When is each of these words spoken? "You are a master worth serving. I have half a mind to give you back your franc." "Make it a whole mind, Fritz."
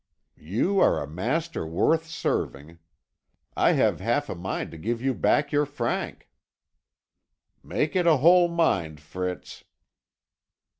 "You 0.39 0.79
are 0.79 0.99
a 0.99 1.05
master 1.07 1.67
worth 1.67 2.07
serving. 2.07 2.79
I 3.55 3.73
have 3.73 3.99
half 3.99 4.29
a 4.29 4.33
mind 4.35 4.71
to 4.71 4.79
give 4.79 4.99
you 4.99 5.13
back 5.13 5.51
your 5.51 5.67
franc." 5.67 6.27
"Make 7.61 7.95
it 7.95 8.07
a 8.07 8.17
whole 8.17 8.47
mind, 8.47 8.99
Fritz." 8.99 9.63